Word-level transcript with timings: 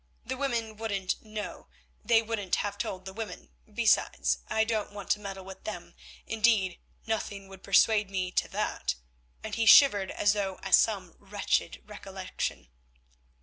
The 0.25 0.35
women 0.35 0.77
wouldn't 0.77 1.23
know, 1.23 1.67
they 2.03 2.23
wouldn't 2.23 2.55
have 2.55 2.79
told 2.79 3.05
the 3.05 3.13
women, 3.13 3.49
besides 3.71 4.39
I 4.49 4.63
don't 4.63 4.91
want 4.93 5.11
to 5.11 5.19
meddle 5.19 5.45
with 5.45 5.63
them, 5.63 5.93
indeed 6.25 6.79
nothing 7.05 7.47
would 7.49 7.61
persuade 7.61 8.09
me 8.09 8.31
to 8.31 8.47
that"—and 8.47 9.53
he 9.53 9.67
shivered 9.67 10.09
as 10.09 10.33
though 10.33 10.57
at 10.63 10.73
some 10.73 11.15
wretched 11.19 11.83
recollection. 11.85 12.69